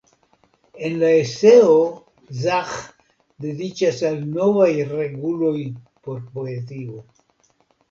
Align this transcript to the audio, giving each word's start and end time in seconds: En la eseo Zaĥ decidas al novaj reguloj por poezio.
En 0.87 0.93
la 1.01 1.09
eseo 1.17 1.75
Zaĥ 2.45 2.71
decidas 3.47 4.01
al 4.11 4.19
novaj 4.33 4.73
reguloj 4.97 5.55
por 6.09 6.27
poezio. 6.35 7.07